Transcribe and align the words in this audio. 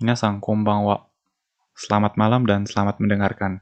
Minasang 0.00 0.40
konbanwa. 0.40 1.12
Selamat 1.76 2.16
malam 2.16 2.48
dan 2.48 2.64
selamat 2.64 3.04
mendengarkan. 3.04 3.60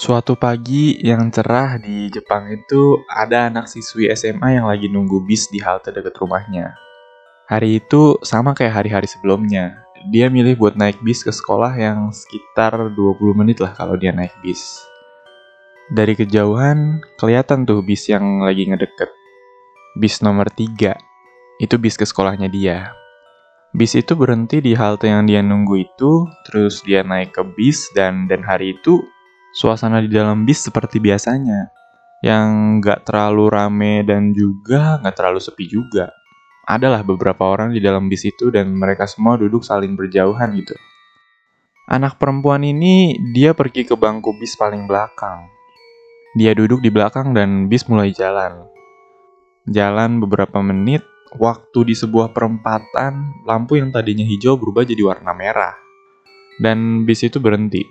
Suatu 0.00 0.32
pagi 0.32 0.96
yang 1.04 1.28
cerah 1.28 1.76
di 1.76 2.08
Jepang 2.08 2.48
itu 2.48 3.04
ada 3.12 3.52
anak 3.52 3.68
siswi 3.68 4.08
SMA 4.16 4.56
yang 4.56 4.64
lagi 4.64 4.88
nunggu 4.88 5.28
bis 5.28 5.44
di 5.52 5.60
halte 5.60 5.92
dekat 5.92 6.16
rumahnya. 6.16 6.72
Hari 7.52 7.84
itu 7.84 8.16
sama 8.24 8.56
kayak 8.56 8.80
hari-hari 8.80 9.04
sebelumnya. 9.04 9.84
Dia 10.08 10.32
milih 10.32 10.56
buat 10.56 10.72
naik 10.72 11.04
bis 11.04 11.20
ke 11.20 11.28
sekolah 11.28 11.76
yang 11.76 12.08
sekitar 12.16 12.96
20 12.96 12.96
menit 13.36 13.60
lah 13.60 13.76
kalau 13.76 14.00
dia 14.00 14.16
naik 14.16 14.32
bis. 14.40 14.80
Dari 15.92 16.16
kejauhan, 16.16 17.04
kelihatan 17.20 17.68
tuh 17.68 17.84
bis 17.84 18.08
yang 18.08 18.40
lagi 18.40 18.72
ngedeket. 18.72 19.12
Bis 20.00 20.24
nomor 20.24 20.48
3. 20.48 20.96
Itu 21.60 21.76
bis 21.76 22.00
ke 22.00 22.08
sekolahnya 22.08 22.48
dia. 22.48 23.01
Bis 23.72 23.96
itu 23.96 24.12
berhenti 24.12 24.60
di 24.60 24.76
halte 24.76 25.08
yang 25.08 25.24
dia 25.24 25.40
nunggu 25.40 25.80
itu, 25.80 26.28
terus 26.44 26.84
dia 26.84 27.00
naik 27.00 27.32
ke 27.32 27.40
bis 27.56 27.88
dan 27.96 28.28
dan 28.28 28.44
hari 28.44 28.76
itu 28.76 29.00
suasana 29.56 30.04
di 30.04 30.12
dalam 30.12 30.44
bis 30.44 30.68
seperti 30.68 31.00
biasanya, 31.00 31.72
yang 32.20 32.78
nggak 32.84 33.08
terlalu 33.08 33.48
rame 33.48 34.04
dan 34.04 34.36
juga 34.36 35.00
nggak 35.00 35.16
terlalu 35.16 35.40
sepi 35.40 35.64
juga. 35.72 36.12
Adalah 36.68 37.00
beberapa 37.00 37.48
orang 37.48 37.72
di 37.72 37.80
dalam 37.80 38.12
bis 38.12 38.28
itu 38.28 38.52
dan 38.52 38.76
mereka 38.76 39.08
semua 39.08 39.40
duduk 39.40 39.64
saling 39.64 39.96
berjauhan 39.96 40.52
gitu. 40.52 40.76
Anak 41.88 42.20
perempuan 42.20 42.62
ini 42.62 43.16
dia 43.32 43.56
pergi 43.56 43.88
ke 43.88 43.96
bangku 43.96 44.36
bis 44.36 44.52
paling 44.54 44.84
belakang. 44.84 45.48
Dia 46.36 46.52
duduk 46.52 46.84
di 46.84 46.92
belakang 46.92 47.32
dan 47.32 47.72
bis 47.72 47.88
mulai 47.88 48.12
jalan. 48.12 48.68
Jalan 49.68 50.22
beberapa 50.22 50.62
menit, 50.62 51.04
waktu 51.36 51.92
di 51.92 51.94
sebuah 51.96 52.32
perempatan, 52.32 53.44
lampu 53.44 53.80
yang 53.80 53.92
tadinya 53.92 54.24
hijau 54.24 54.56
berubah 54.60 54.84
jadi 54.84 55.00
warna 55.00 55.32
merah. 55.32 55.76
Dan 56.60 57.08
bis 57.08 57.24
itu 57.24 57.40
berhenti. 57.40 57.84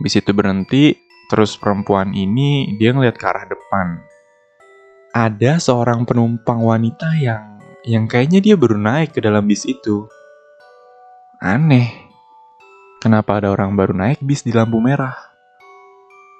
Bis 0.00 0.16
itu 0.16 0.32
berhenti, 0.32 0.96
terus 1.28 1.56
perempuan 1.56 2.12
ini 2.12 2.76
dia 2.76 2.92
ngeliat 2.92 3.16
ke 3.16 3.24
arah 3.24 3.46
depan. 3.48 4.00
Ada 5.16 5.60
seorang 5.60 6.04
penumpang 6.04 6.60
wanita 6.60 7.16
yang 7.16 7.56
yang 7.86 8.04
kayaknya 8.10 8.42
dia 8.42 8.54
baru 8.58 8.76
naik 8.76 9.16
ke 9.16 9.20
dalam 9.24 9.46
bis 9.46 9.64
itu. 9.64 10.04
Aneh. 11.40 12.04
Kenapa 13.00 13.38
ada 13.38 13.52
orang 13.54 13.76
baru 13.76 13.94
naik 13.94 14.20
bis 14.24 14.42
di 14.42 14.50
lampu 14.50 14.82
merah? 14.82 15.14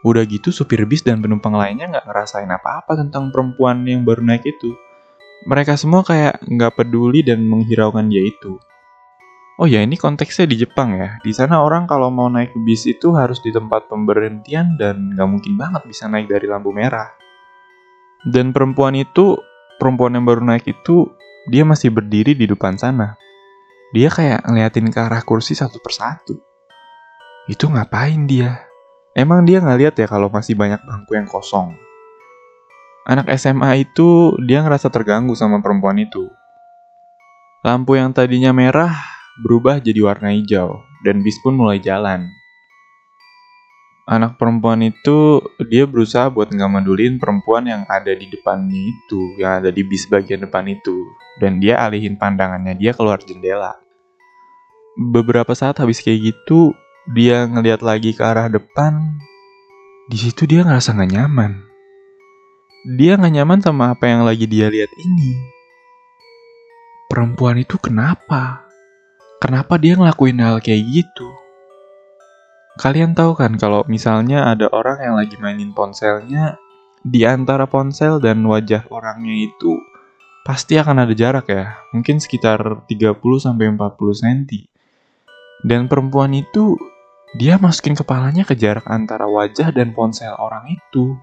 Udah 0.03 0.27
gitu 0.27 0.51
supir 0.51 0.83
bis 0.85 1.05
dan 1.07 1.23
penumpang 1.23 1.55
lainnya 1.55 1.87
nggak 1.87 2.07
ngerasain 2.09 2.51
apa-apa 2.51 2.99
tentang 2.99 3.31
perempuan 3.31 3.87
yang 3.87 4.03
baru 4.03 4.25
naik 4.25 4.45
itu 4.45 4.75
mereka 5.45 5.77
semua 5.77 6.01
kayak 6.01 6.41
nggak 6.49 6.73
peduli 6.81 7.21
dan 7.21 7.45
menghiraukan 7.45 8.09
dia 8.09 8.25
itu. 8.25 8.57
Oh 9.57 9.65
ya, 9.65 9.81
ini 9.81 9.97
konteksnya 9.97 10.45
di 10.45 10.61
Jepang 10.61 10.97
ya. 10.97 11.17
Di 11.25 11.33
sana 11.33 11.65
orang 11.65 11.89
kalau 11.89 12.13
mau 12.13 12.29
naik 12.29 12.53
bis 12.65 12.85
itu 12.85 13.17
harus 13.17 13.41
di 13.41 13.53
tempat 13.53 13.89
pemberhentian 13.89 14.77
dan 14.77 15.17
nggak 15.17 15.29
mungkin 15.29 15.57
banget 15.57 15.81
bisa 15.89 16.09
naik 16.09 16.29
dari 16.29 16.45
lampu 16.45 16.77
merah. 16.77 17.09
Dan 18.21 18.53
perempuan 18.53 18.93
itu, 18.97 19.41
perempuan 19.81 20.13
yang 20.13 20.29
baru 20.29 20.45
naik 20.45 20.69
itu, 20.69 21.09
dia 21.49 21.65
masih 21.65 21.89
berdiri 21.89 22.37
di 22.37 22.45
depan 22.45 22.77
sana. 22.77 23.17
Dia 23.97 24.13
kayak 24.13 24.45
ngeliatin 24.45 24.93
ke 24.93 24.99
arah 25.01 25.25
kursi 25.25 25.57
satu 25.57 25.81
persatu. 25.81 26.37
Itu 27.49 27.73
ngapain 27.73 28.29
dia? 28.29 28.67
Emang 29.17 29.49
dia 29.49 29.65
nggak 29.65 29.79
lihat 29.81 29.95
ya 29.97 30.05
kalau 30.05 30.29
masih 30.29 30.53
banyak 30.53 30.85
bangku 30.85 31.17
yang 31.17 31.25
kosong? 31.25 31.86
Anak 33.07 33.31
SMA 33.39 33.87
itu 33.87 34.35
dia 34.43 34.67
ngerasa 34.67 34.91
terganggu 34.91 35.39
sama 35.39 35.63
perempuan 35.63 35.95
itu. 35.95 36.27
Lampu 37.63 37.95
yang 37.95 38.11
tadinya 38.11 38.51
merah 38.51 38.99
berubah 39.47 39.79
jadi 39.79 40.03
warna 40.03 40.35
hijau 40.35 40.83
dan 41.07 41.23
bis 41.23 41.39
pun 41.39 41.55
mulai 41.55 41.79
jalan. 41.79 42.27
Anak 44.11 44.43
perempuan 44.43 44.83
itu 44.83 45.39
dia 45.71 45.87
berusaha 45.87 46.27
buat 46.35 46.51
nggak 46.51 46.67
medulin 46.67 47.23
perempuan 47.23 47.71
yang 47.71 47.87
ada 47.87 48.11
di 48.11 48.27
depannya 48.27 48.75
itu, 48.75 49.39
yang 49.39 49.63
ada 49.63 49.71
di 49.71 49.87
bis 49.87 50.11
bagian 50.11 50.43
depan 50.43 50.67
itu, 50.67 51.07
dan 51.39 51.63
dia 51.63 51.79
alihin 51.87 52.19
pandangannya 52.19 52.75
dia 52.75 52.91
keluar 52.91 53.23
jendela. 53.23 53.79
Beberapa 54.99 55.55
saat 55.55 55.79
habis 55.79 56.03
kayak 56.03 56.35
gitu, 56.35 56.75
dia 57.15 57.47
ngeliat 57.47 57.87
lagi 57.87 58.11
ke 58.15 58.23
arah 58.27 58.51
depan. 58.51 58.99
Di 60.11 60.19
situ 60.19 60.43
dia 60.47 60.67
ngerasa 60.67 60.91
nggak 60.95 61.11
nyaman 61.15 61.66
dia 62.87 63.19
nggak 63.19 63.35
nyaman 63.35 63.59
sama 63.59 63.99
apa 63.99 64.07
yang 64.07 64.23
lagi 64.23 64.47
dia 64.47 64.71
lihat 64.71 64.95
ini. 64.95 65.35
Perempuan 67.11 67.59
itu 67.59 67.75
kenapa? 67.83 68.63
Kenapa 69.43 69.75
dia 69.75 69.99
ngelakuin 69.99 70.39
hal 70.39 70.63
kayak 70.63 70.87
gitu? 70.95 71.27
Kalian 72.79 73.19
tahu 73.19 73.35
kan 73.35 73.59
kalau 73.59 73.83
misalnya 73.91 74.47
ada 74.47 74.71
orang 74.71 75.03
yang 75.03 75.15
lagi 75.19 75.35
mainin 75.43 75.75
ponselnya, 75.75 76.63
di 77.03 77.27
antara 77.27 77.67
ponsel 77.67 78.23
dan 78.23 78.47
wajah 78.47 78.87
orangnya 78.87 79.35
itu 79.35 79.83
pasti 80.47 80.79
akan 80.79 81.03
ada 81.03 81.15
jarak 81.17 81.51
ya, 81.51 81.75
mungkin 81.91 82.23
sekitar 82.23 82.87
30 82.87 83.19
sampai 83.43 83.67
40 83.75 83.99
cm. 83.99 84.63
Dan 85.67 85.91
perempuan 85.91 86.31
itu 86.39 86.79
dia 87.35 87.59
masukin 87.59 87.99
kepalanya 87.99 88.47
ke 88.47 88.55
jarak 88.55 88.87
antara 88.87 89.27
wajah 89.27 89.75
dan 89.75 89.91
ponsel 89.91 90.39
orang 90.39 90.71
itu. 90.71 91.19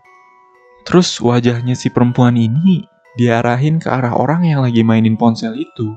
Terus 0.84 1.16
wajahnya 1.24 1.80
si 1.80 1.88
perempuan 1.88 2.36
ini 2.36 2.84
diarahin 3.16 3.80
ke 3.80 3.88
arah 3.88 4.20
orang 4.20 4.44
yang 4.44 4.60
lagi 4.60 4.84
mainin 4.84 5.16
ponsel 5.16 5.56
itu. 5.56 5.96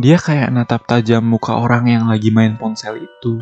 Dia 0.00 0.16
kayak 0.16 0.54
natap 0.54 0.88
tajam 0.88 1.26
muka 1.26 1.58
orang 1.58 1.90
yang 1.90 2.04
lagi 2.08 2.32
main 2.32 2.56
ponsel 2.56 2.96
itu. 2.96 3.34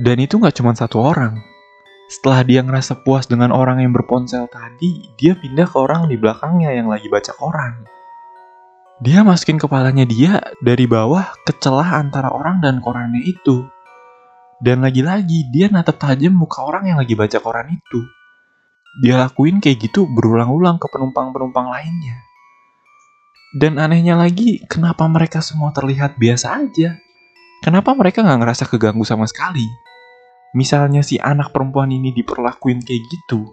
Dan 0.00 0.22
itu 0.22 0.40
gak 0.40 0.56
cuma 0.56 0.72
satu 0.72 1.02
orang. 1.02 1.36
Setelah 2.08 2.40
dia 2.46 2.60
ngerasa 2.62 3.04
puas 3.04 3.28
dengan 3.28 3.50
orang 3.52 3.82
yang 3.82 3.92
berponsel 3.92 4.48
tadi, 4.48 5.12
dia 5.18 5.34
pindah 5.34 5.66
ke 5.68 5.76
orang 5.76 6.08
di 6.08 6.16
belakangnya 6.16 6.72
yang 6.72 6.88
lagi 6.88 7.10
baca 7.10 7.32
koran. 7.36 7.84
Dia 9.02 9.26
masukin 9.26 9.58
kepalanya 9.58 10.06
dia 10.06 10.38
dari 10.62 10.86
bawah 10.86 11.34
ke 11.42 11.58
celah 11.58 11.98
antara 12.00 12.30
orang 12.30 12.62
dan 12.62 12.78
korannya 12.78 13.24
itu. 13.24 13.66
Dan 14.62 14.86
lagi-lagi 14.86 15.50
dia 15.50 15.66
natap 15.68 15.98
tajam 15.98 16.32
muka 16.32 16.62
orang 16.62 16.94
yang 16.94 16.98
lagi 17.02 17.18
baca 17.18 17.36
koran 17.42 17.74
itu 17.74 18.00
dia 19.02 19.18
lakuin 19.18 19.58
kayak 19.58 19.90
gitu 19.90 20.06
berulang-ulang 20.06 20.78
ke 20.78 20.86
penumpang-penumpang 20.86 21.66
lainnya. 21.66 22.22
Dan 23.54 23.78
anehnya 23.78 24.18
lagi, 24.18 24.62
kenapa 24.66 25.06
mereka 25.06 25.38
semua 25.38 25.70
terlihat 25.70 26.18
biasa 26.18 26.58
aja? 26.66 26.98
Kenapa 27.62 27.94
mereka 27.94 28.22
nggak 28.26 28.38
ngerasa 28.42 28.64
keganggu 28.66 29.06
sama 29.06 29.30
sekali? 29.30 29.66
Misalnya 30.54 31.02
si 31.02 31.18
anak 31.18 31.50
perempuan 31.50 31.90
ini 31.90 32.14
diperlakuin 32.14 32.82
kayak 32.82 33.02
gitu, 33.10 33.46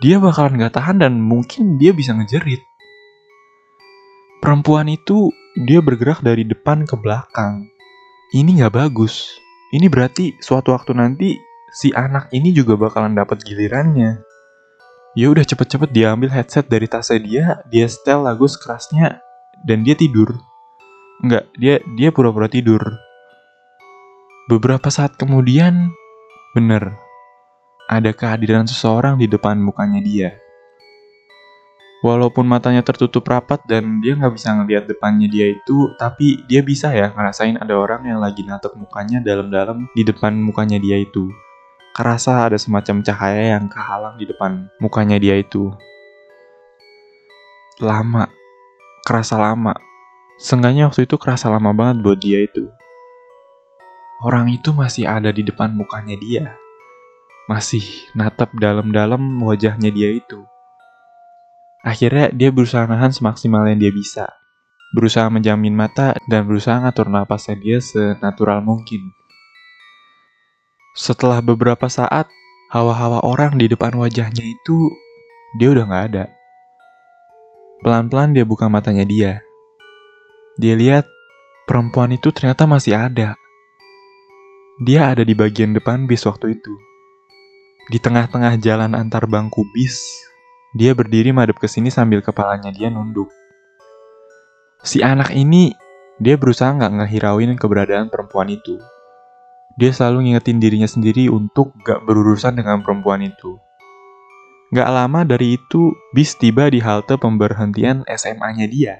dia 0.00 0.20
bakalan 0.20 0.60
nggak 0.60 0.76
tahan 0.76 1.00
dan 1.00 1.16
mungkin 1.20 1.76
dia 1.76 1.92
bisa 1.92 2.12
ngejerit. 2.16 2.60
Perempuan 4.40 4.88
itu, 4.88 5.32
dia 5.64 5.82
bergerak 5.82 6.22
dari 6.22 6.46
depan 6.46 6.86
ke 6.86 6.94
belakang. 6.96 7.68
Ini 8.32 8.62
nggak 8.62 8.76
bagus. 8.76 9.32
Ini 9.72 9.88
berarti 9.88 10.36
suatu 10.40 10.72
waktu 10.72 10.96
nanti 10.96 11.36
si 11.72 11.92
anak 11.92 12.32
ini 12.32 12.52
juga 12.56 12.76
bakalan 12.76 13.12
dapat 13.16 13.44
gilirannya 13.44 14.27
ya 15.18 15.34
udah 15.34 15.42
cepet-cepet 15.42 15.90
dia 15.90 16.14
ambil 16.14 16.30
headset 16.30 16.70
dari 16.70 16.86
tasnya 16.86 17.18
dia, 17.18 17.44
dia 17.66 17.86
setel 17.90 18.22
lagu 18.22 18.46
sekerasnya, 18.46 19.18
dan 19.66 19.82
dia 19.82 19.98
tidur. 19.98 20.30
Enggak, 21.26 21.50
dia 21.58 21.82
dia 21.98 22.14
pura-pura 22.14 22.46
tidur. 22.46 22.78
Beberapa 24.46 24.86
saat 24.94 25.18
kemudian, 25.18 25.90
bener, 26.54 26.94
ada 27.90 28.14
kehadiran 28.14 28.70
seseorang 28.70 29.18
di 29.18 29.26
depan 29.26 29.58
mukanya 29.58 29.98
dia. 29.98 30.30
Walaupun 31.98 32.46
matanya 32.46 32.86
tertutup 32.86 33.26
rapat 33.26 33.58
dan 33.66 33.98
dia 33.98 34.14
nggak 34.14 34.38
bisa 34.38 34.54
ngeliat 34.54 34.86
depannya 34.86 35.26
dia 35.26 35.50
itu, 35.50 35.98
tapi 35.98 36.46
dia 36.46 36.62
bisa 36.62 36.94
ya 36.94 37.10
ngerasain 37.10 37.58
ada 37.58 37.74
orang 37.74 38.06
yang 38.06 38.22
lagi 38.22 38.46
natap 38.46 38.78
mukanya 38.78 39.18
dalam-dalam 39.18 39.90
di 39.98 40.06
depan 40.06 40.38
mukanya 40.38 40.78
dia 40.78 40.94
itu 41.02 41.26
kerasa 41.98 42.46
ada 42.46 42.54
semacam 42.54 43.02
cahaya 43.02 43.58
yang 43.58 43.66
kehalang 43.66 44.14
di 44.14 44.22
depan 44.22 44.70
mukanya 44.78 45.18
dia 45.18 45.34
itu. 45.34 45.74
Lama, 47.82 48.30
kerasa 49.02 49.34
lama. 49.34 49.74
Seenggaknya 50.38 50.86
waktu 50.86 51.10
itu 51.10 51.18
kerasa 51.18 51.50
lama 51.50 51.74
banget 51.74 52.06
buat 52.06 52.18
dia 52.22 52.46
itu. 52.46 52.70
Orang 54.22 54.46
itu 54.46 54.70
masih 54.70 55.10
ada 55.10 55.34
di 55.34 55.42
depan 55.42 55.74
mukanya 55.74 56.14
dia. 56.22 56.54
Masih 57.50 57.82
natap 58.14 58.54
dalam-dalam 58.54 59.18
wajahnya 59.42 59.90
dia 59.90 60.14
itu. 60.14 60.46
Akhirnya 61.82 62.30
dia 62.30 62.54
berusaha 62.54 62.86
nahan 62.86 63.10
semaksimal 63.10 63.66
yang 63.66 63.82
dia 63.82 63.90
bisa. 63.90 64.30
Berusaha 64.94 65.26
menjamin 65.34 65.74
mata 65.74 66.14
dan 66.30 66.46
berusaha 66.46 66.78
ngatur 66.78 67.10
napasnya 67.10 67.58
dia 67.58 67.82
senatural 67.82 68.62
mungkin. 68.62 69.18
Setelah 70.98 71.38
beberapa 71.38 71.86
saat, 71.86 72.26
hawa-hawa 72.74 73.22
orang 73.22 73.54
di 73.54 73.70
depan 73.70 73.94
wajahnya 73.94 74.42
itu, 74.42 74.90
dia 75.54 75.70
udah 75.70 75.86
gak 75.86 76.04
ada. 76.10 76.24
Pelan-pelan 77.86 78.34
dia 78.34 78.42
buka 78.42 78.66
matanya 78.66 79.06
dia. 79.06 79.46
Dia 80.58 80.74
lihat 80.74 81.06
perempuan 81.70 82.10
itu 82.10 82.34
ternyata 82.34 82.66
masih 82.66 82.98
ada. 82.98 83.38
Dia 84.82 85.14
ada 85.14 85.22
di 85.22 85.38
bagian 85.38 85.70
depan 85.70 86.10
bis 86.10 86.26
waktu 86.26 86.58
itu. 86.58 86.74
Di 87.94 88.02
tengah-tengah 88.02 88.58
jalan 88.58 88.98
antar 88.98 89.30
bangku 89.30 89.62
bis, 89.70 90.02
dia 90.74 90.98
berdiri 90.98 91.30
madep 91.30 91.62
ke 91.62 91.70
sini 91.70 91.94
sambil 91.94 92.26
kepalanya 92.26 92.74
dia 92.74 92.90
nunduk. 92.90 93.30
Si 94.82 94.98
anak 94.98 95.30
ini, 95.30 95.70
dia 96.18 96.34
berusaha 96.34 96.74
nggak 96.74 97.06
ngehirauin 97.06 97.54
keberadaan 97.54 98.10
perempuan 98.10 98.50
itu. 98.50 98.82
Dia 99.78 99.94
selalu 99.94 100.26
ngingetin 100.26 100.58
dirinya 100.58 100.90
sendiri 100.90 101.30
untuk 101.30 101.70
gak 101.86 102.02
berurusan 102.02 102.58
dengan 102.58 102.82
perempuan 102.82 103.22
itu. 103.22 103.62
Gak 104.74 104.90
lama 104.90 105.22
dari 105.22 105.54
itu, 105.54 105.94
bis 106.10 106.34
tiba 106.34 106.66
di 106.66 106.82
halte 106.82 107.14
pemberhentian 107.14 108.02
SMA-nya 108.10 108.66
dia. 108.66 108.94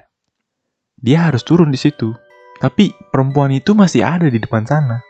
Dia 0.95 1.27
harus 1.27 1.43
turun 1.43 1.67
di 1.67 1.75
situ. 1.75 2.15
Tapi 2.63 2.95
perempuan 3.11 3.51
itu 3.51 3.75
masih 3.75 4.07
ada 4.07 4.31
di 4.31 4.39
depan 4.39 4.63
sana. 4.63 5.03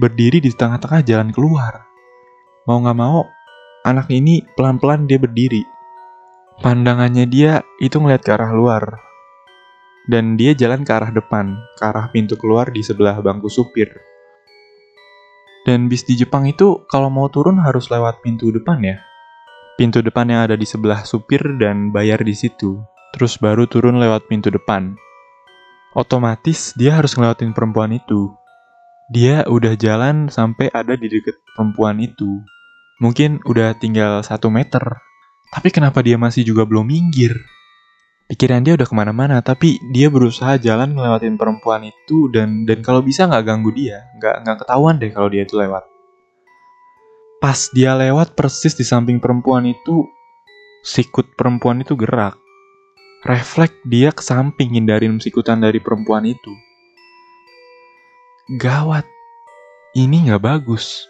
Berdiri 0.00 0.40
di 0.40 0.48
tengah-tengah 0.48 1.04
jalan 1.04 1.28
keluar. 1.28 1.84
Mau 2.64 2.80
gak 2.80 2.96
mau, 2.96 3.28
anak 3.84 4.08
ini 4.08 4.48
pelan-pelan 4.56 5.04
dia 5.04 5.20
berdiri. 5.20 5.60
Pandangannya 6.64 7.28
dia 7.28 7.60
itu 7.84 8.00
ngeliat 8.00 8.24
ke 8.24 8.32
arah 8.32 8.56
luar. 8.56 8.96
Dan 10.08 10.40
dia 10.40 10.56
jalan 10.56 10.88
ke 10.88 10.92
arah 10.96 11.12
depan, 11.12 11.52
ke 11.76 11.84
arah 11.84 12.08
pintu 12.08 12.40
keluar 12.40 12.72
di 12.72 12.80
sebelah 12.80 13.20
bangku 13.20 13.52
supir. 13.52 14.15
Dan 15.66 15.90
bis 15.90 16.06
di 16.06 16.14
Jepang 16.14 16.46
itu 16.46 16.86
kalau 16.86 17.10
mau 17.10 17.26
turun 17.26 17.58
harus 17.58 17.90
lewat 17.90 18.22
pintu 18.22 18.54
depan 18.54 18.78
ya. 18.86 19.02
Pintu 19.74 19.98
depan 19.98 20.30
yang 20.30 20.46
ada 20.46 20.54
di 20.54 20.62
sebelah 20.62 21.02
supir 21.02 21.42
dan 21.58 21.90
bayar 21.90 22.22
di 22.22 22.38
situ. 22.38 22.78
Terus 23.10 23.34
baru 23.34 23.66
turun 23.66 23.98
lewat 23.98 24.30
pintu 24.30 24.54
depan. 24.54 24.94
Otomatis 25.98 26.70
dia 26.78 26.94
harus 26.94 27.18
ngelewatin 27.18 27.50
perempuan 27.50 27.98
itu. 27.98 28.30
Dia 29.10 29.42
udah 29.42 29.74
jalan 29.74 30.30
sampai 30.30 30.70
ada 30.70 30.94
di 30.94 31.10
deket 31.10 31.34
perempuan 31.58 31.98
itu. 31.98 32.46
Mungkin 33.02 33.42
udah 33.42 33.74
tinggal 33.74 34.22
satu 34.22 34.54
meter. 34.54 35.02
Tapi 35.50 35.74
kenapa 35.74 35.98
dia 35.98 36.14
masih 36.14 36.46
juga 36.46 36.62
belum 36.62 36.86
minggir? 36.86 37.42
Pikiran 38.26 38.62
dia 38.66 38.74
udah 38.74 38.86
ke 38.86 38.94
mana-mana 38.94 39.38
tapi 39.38 39.78
dia 39.94 40.10
berusaha 40.10 40.58
jalan 40.58 40.98
ngelewatin 40.98 41.38
perempuan 41.38 41.86
itu 41.86 42.26
dan 42.34 42.66
dan 42.66 42.82
kalau 42.82 43.00
bisa 43.02 43.26
nggak 43.30 43.46
ganggu 43.46 43.70
dia 43.70 44.10
nggak 44.18 44.34
nggak 44.42 44.56
ketahuan 44.66 44.98
deh 44.98 45.10
kalau 45.14 45.30
dia 45.30 45.46
itu 45.46 45.54
lewat. 45.54 45.86
Pas 47.38 47.70
dia 47.70 47.94
lewat 47.94 48.34
persis 48.34 48.74
di 48.74 48.82
samping 48.82 49.22
perempuan 49.22 49.68
itu 49.70 50.08
sikut 50.82 51.38
perempuan 51.38 51.82
itu 51.82 51.94
gerak. 51.94 52.34
Refleks 53.26 53.82
dia 53.86 54.10
ke 54.14 54.22
samping 54.22 54.74
hindarin 54.74 55.18
sikutan 55.18 55.58
dari 55.62 55.78
perempuan 55.82 56.26
itu. 56.26 56.52
Gawat 58.58 59.06
ini 59.98 60.30
nggak 60.30 60.42
bagus. 60.42 61.06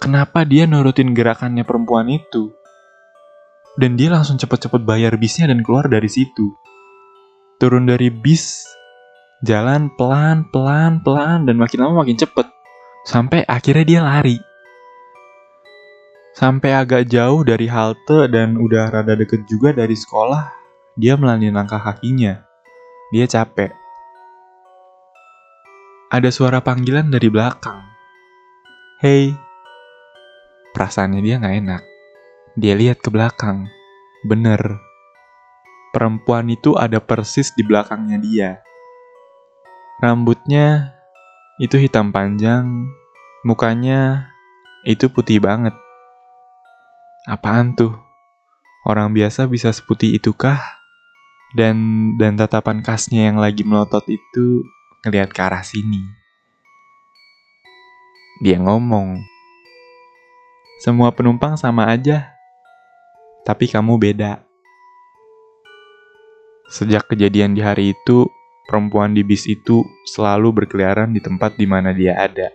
Kenapa 0.00 0.44
dia 0.44 0.68
nurutin 0.68 1.16
gerakannya 1.16 1.64
perempuan 1.64 2.08
itu 2.12 2.52
dan 3.74 3.98
dia 3.98 4.10
langsung 4.10 4.38
cepet-cepet 4.38 4.82
bayar 4.86 5.18
bisnya 5.18 5.50
dan 5.50 5.62
keluar 5.66 5.90
dari 5.90 6.06
situ. 6.06 6.54
Turun 7.58 7.86
dari 7.86 8.10
bis, 8.10 8.62
jalan 9.42 9.90
pelan, 9.98 10.46
pelan, 10.50 11.02
pelan, 11.02 11.46
dan 11.46 11.58
makin 11.58 11.82
lama 11.82 12.06
makin 12.06 12.18
cepet. 12.18 12.46
Sampai 13.04 13.42
akhirnya 13.44 13.84
dia 13.84 14.00
lari. 14.02 14.38
Sampai 16.34 16.74
agak 16.74 17.06
jauh 17.06 17.46
dari 17.46 17.70
halte 17.70 18.26
dan 18.26 18.58
udah 18.58 18.90
rada 18.90 19.14
deket 19.14 19.46
juga 19.46 19.70
dari 19.70 19.94
sekolah, 19.94 20.50
dia 20.98 21.14
melalui 21.14 21.54
langkah 21.54 21.78
kakinya. 21.78 22.42
Dia 23.14 23.30
capek. 23.30 23.70
Ada 26.10 26.30
suara 26.34 26.58
panggilan 26.58 27.10
dari 27.10 27.30
belakang. 27.30 27.86
Hey, 28.98 29.34
perasaannya 30.74 31.22
dia 31.22 31.38
nggak 31.38 31.56
enak. 31.62 31.82
Dia 32.54 32.78
lihat 32.78 33.02
ke 33.02 33.10
belakang. 33.10 33.66
Bener. 34.22 34.78
Perempuan 35.90 36.46
itu 36.46 36.78
ada 36.78 37.02
persis 37.02 37.50
di 37.50 37.66
belakangnya 37.66 38.18
dia. 38.22 38.50
Rambutnya 39.98 40.94
itu 41.58 41.74
hitam 41.82 42.14
panjang, 42.14 42.90
mukanya 43.42 44.30
itu 44.86 45.10
putih 45.10 45.42
banget. 45.42 45.74
Apaan 47.26 47.74
tuh? 47.74 47.98
Orang 48.86 49.10
biasa 49.18 49.50
bisa 49.50 49.74
seputih 49.74 50.14
itukah? 50.14 50.62
Dan 51.58 51.78
dan 52.18 52.38
tatapan 52.38 52.82
khasnya 52.86 53.30
yang 53.30 53.38
lagi 53.38 53.66
melotot 53.66 54.06
itu 54.06 54.62
ngelihat 55.02 55.30
ke 55.34 55.40
arah 55.42 55.62
sini. 55.62 56.02
Dia 58.42 58.58
ngomong, 58.58 59.22
semua 60.82 61.14
penumpang 61.14 61.54
sama 61.54 61.86
aja 61.86 62.33
tapi 63.44 63.68
kamu 63.68 64.00
beda. 64.00 64.40
Sejak 66.72 67.06
kejadian 67.12 67.52
di 67.52 67.60
hari 67.60 67.92
itu, 67.92 68.24
perempuan 68.64 69.12
di 69.12 69.20
bis 69.20 69.44
itu 69.44 69.84
selalu 70.08 70.64
berkeliaran 70.64 71.12
di 71.12 71.20
tempat 71.20 71.60
di 71.60 71.68
mana 71.68 71.92
dia 71.92 72.16
ada. 72.16 72.48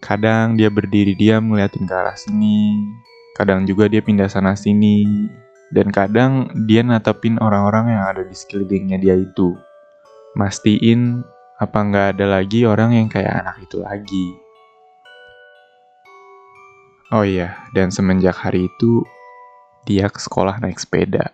Kadang 0.00 0.56
dia 0.56 0.72
berdiri 0.72 1.12
diam 1.12 1.52
ngeliatin 1.52 1.84
ke 1.84 1.94
arah 1.94 2.16
sini, 2.16 2.80
kadang 3.36 3.68
juga 3.68 3.92
dia 3.92 4.00
pindah 4.00 4.28
sana 4.28 4.56
sini, 4.56 5.04
dan 5.68 5.92
kadang 5.92 6.48
dia 6.64 6.80
natapin 6.80 7.36
orang-orang 7.40 7.92
yang 7.92 8.02
ada 8.08 8.22
di 8.24 8.32
sekelilingnya 8.32 8.96
dia 9.00 9.14
itu. 9.20 9.52
Mastiin 10.34 11.22
apa 11.60 11.78
nggak 11.78 12.18
ada 12.18 12.26
lagi 12.40 12.66
orang 12.66 12.96
yang 12.96 13.06
kayak 13.12 13.44
anak 13.44 13.56
itu 13.62 13.78
lagi. 13.84 14.26
Oh 17.14 17.22
iya, 17.22 17.62
dan 17.76 17.94
semenjak 17.94 18.34
hari 18.34 18.66
itu 18.66 19.06
dia 19.84 20.08
ke 20.08 20.20
sekolah 20.20 20.58
naik 20.60 20.80
sepeda. 20.80 21.32